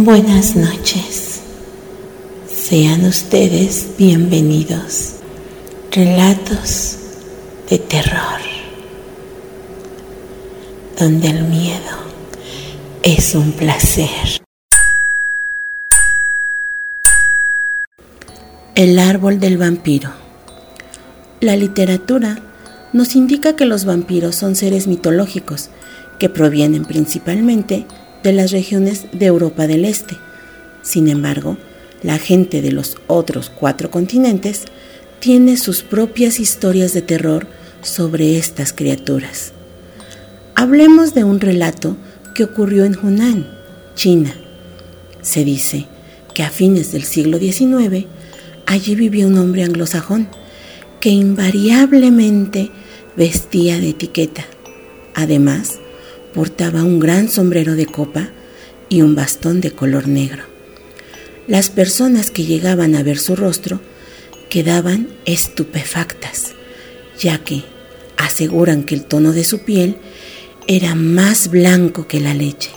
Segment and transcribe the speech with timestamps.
[0.00, 1.40] Buenas noches.
[2.48, 5.14] Sean ustedes bienvenidos.
[5.90, 6.98] Relatos
[7.68, 8.38] de terror,
[10.96, 11.96] donde el miedo
[13.02, 14.40] es un placer.
[18.76, 20.12] El árbol del vampiro.
[21.40, 22.38] La literatura
[22.92, 25.70] nos indica que los vampiros son seres mitológicos
[26.20, 30.16] que provienen principalmente de las regiones de Europa del Este.
[30.82, 31.56] Sin embargo,
[32.02, 34.64] la gente de los otros cuatro continentes
[35.20, 37.46] tiene sus propias historias de terror
[37.82, 39.52] sobre estas criaturas.
[40.54, 41.96] Hablemos de un relato
[42.34, 43.48] que ocurrió en Hunan,
[43.94, 44.34] China.
[45.22, 45.86] Se dice
[46.34, 48.06] que a fines del siglo XIX
[48.66, 50.28] allí vivía un hombre anglosajón
[51.00, 52.70] que invariablemente
[53.16, 54.44] vestía de etiqueta.
[55.14, 55.80] Además,
[56.38, 58.28] portaba un gran sombrero de copa
[58.88, 60.44] y un bastón de color negro.
[61.48, 63.80] Las personas que llegaban a ver su rostro
[64.48, 66.52] quedaban estupefactas,
[67.18, 67.64] ya que
[68.16, 69.96] aseguran que el tono de su piel
[70.68, 72.70] era más blanco que la leche,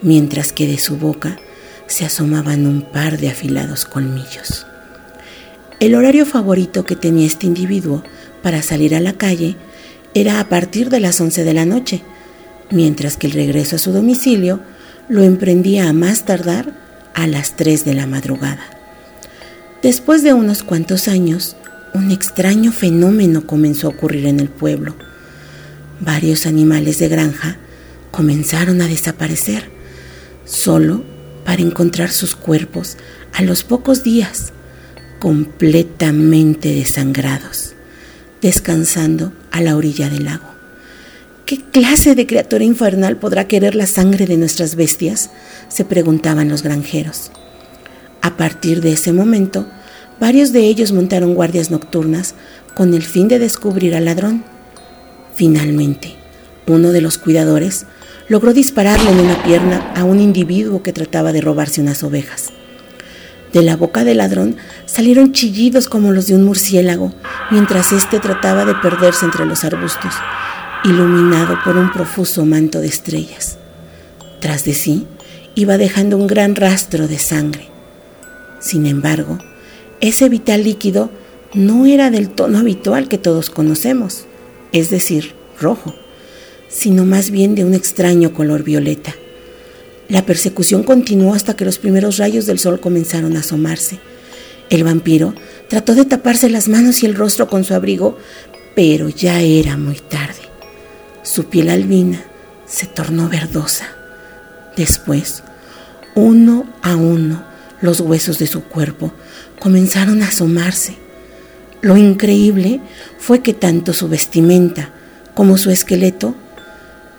[0.00, 1.40] mientras que de su boca
[1.88, 4.68] se asomaban un par de afilados colmillos.
[5.80, 8.04] El horario favorito que tenía este individuo
[8.40, 9.56] para salir a la calle
[10.14, 12.04] era a partir de las 11 de la noche,
[12.70, 14.60] mientras que el regreso a su domicilio
[15.08, 16.72] lo emprendía a más tardar
[17.14, 18.64] a las 3 de la madrugada.
[19.82, 21.56] Después de unos cuantos años,
[21.92, 24.96] un extraño fenómeno comenzó a ocurrir en el pueblo.
[26.00, 27.58] Varios animales de granja
[28.10, 29.70] comenzaron a desaparecer,
[30.44, 31.04] solo
[31.44, 32.96] para encontrar sus cuerpos
[33.32, 34.52] a los pocos días
[35.18, 37.74] completamente desangrados,
[38.42, 40.53] descansando a la orilla del lago.
[41.54, 45.30] ¿Qué clase de criatura infernal podrá querer la sangre de nuestras bestias?
[45.68, 47.30] se preguntaban los granjeros.
[48.22, 49.64] A partir de ese momento,
[50.18, 52.34] varios de ellos montaron guardias nocturnas
[52.74, 54.42] con el fin de descubrir al ladrón.
[55.36, 56.16] Finalmente,
[56.66, 57.86] uno de los cuidadores
[58.28, 62.48] logró dispararle en una pierna a un individuo que trataba de robarse unas ovejas.
[63.52, 64.56] De la boca del ladrón
[64.86, 67.14] salieron chillidos como los de un murciélago,
[67.52, 70.14] mientras éste trataba de perderse entre los arbustos
[70.84, 73.56] iluminado por un profuso manto de estrellas.
[74.40, 75.06] Tras de sí
[75.54, 77.68] iba dejando un gran rastro de sangre.
[78.60, 79.38] Sin embargo,
[80.00, 81.10] ese vital líquido
[81.54, 84.26] no era del tono habitual que todos conocemos,
[84.72, 85.94] es decir, rojo,
[86.68, 89.14] sino más bien de un extraño color violeta.
[90.08, 94.00] La persecución continuó hasta que los primeros rayos del sol comenzaron a asomarse.
[94.68, 95.34] El vampiro
[95.68, 98.18] trató de taparse las manos y el rostro con su abrigo,
[98.74, 100.43] pero ya era muy tarde.
[101.24, 102.22] Su piel albina
[102.66, 103.86] se tornó verdosa.
[104.76, 105.42] Después,
[106.14, 107.42] uno a uno,
[107.80, 109.10] los huesos de su cuerpo
[109.58, 110.96] comenzaron a asomarse.
[111.80, 112.82] Lo increíble
[113.18, 114.90] fue que tanto su vestimenta
[115.34, 116.34] como su esqueleto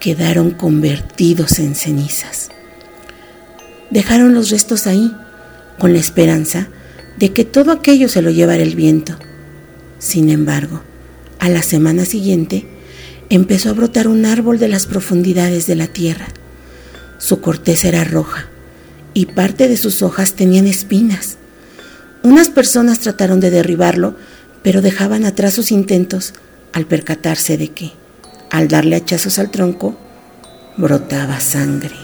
[0.00, 2.48] quedaron convertidos en cenizas.
[3.90, 5.14] Dejaron los restos ahí,
[5.78, 6.66] con la esperanza
[7.18, 9.16] de que todo aquello se lo llevara el viento.
[10.00, 10.82] Sin embargo,
[11.38, 12.66] a la semana siguiente,
[13.34, 16.26] empezó a brotar un árbol de las profundidades de la tierra.
[17.18, 18.48] Su corteza era roja
[19.14, 21.38] y parte de sus hojas tenían espinas.
[22.22, 24.16] Unas personas trataron de derribarlo,
[24.62, 26.34] pero dejaban atrás sus intentos
[26.72, 27.92] al percatarse de que,
[28.50, 29.96] al darle hachazos al tronco,
[30.76, 31.96] brotaba sangre.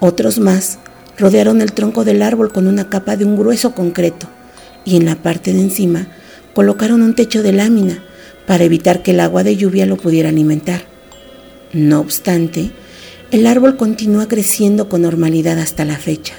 [0.00, 0.78] Otros más
[1.16, 4.28] rodearon el tronco del árbol con una capa de un grueso concreto
[4.84, 6.08] y en la parte de encima
[6.54, 8.02] colocaron un techo de lámina
[8.46, 10.84] para evitar que el agua de lluvia lo pudiera alimentar.
[11.72, 12.70] No obstante,
[13.30, 16.34] el árbol continúa creciendo con normalidad hasta la fecha.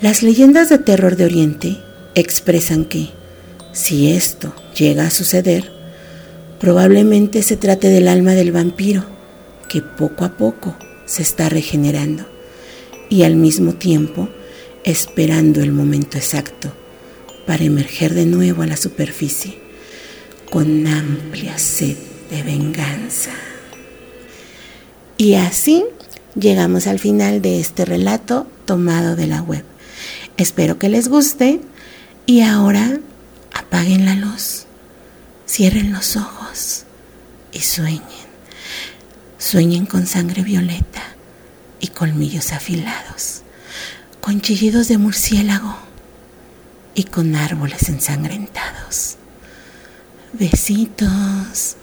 [0.00, 1.78] Las leyendas de terror de Oriente
[2.14, 3.08] expresan que,
[3.72, 5.72] si esto llega a suceder,
[6.60, 9.04] probablemente se trate del alma del vampiro,
[9.68, 12.24] que poco a poco se está regenerando
[13.08, 14.28] y al mismo tiempo
[14.84, 16.72] esperando el momento exacto
[17.46, 19.63] para emerger de nuevo a la superficie
[20.54, 21.96] con amplia sed
[22.30, 23.32] de venganza.
[25.16, 25.84] Y así
[26.36, 29.64] llegamos al final de este relato tomado de la web.
[30.36, 31.60] Espero que les guste
[32.24, 33.00] y ahora
[33.52, 34.66] apaguen la luz,
[35.44, 36.84] cierren los ojos
[37.50, 38.04] y sueñen.
[39.38, 41.02] Sueñen con sangre violeta
[41.80, 43.42] y colmillos afilados,
[44.20, 45.74] con chillidos de murciélago
[46.94, 49.18] y con árboles ensangrentados.
[50.38, 51.76] Besitos.